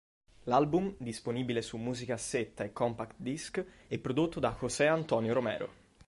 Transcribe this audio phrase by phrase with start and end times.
[0.45, 5.69] L'album, disponibile su musicassetta e compact disc, è prodotto da José Antonio Romero.